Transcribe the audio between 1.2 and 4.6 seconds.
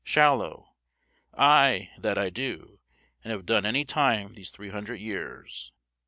Ay, that I do; and have done any time these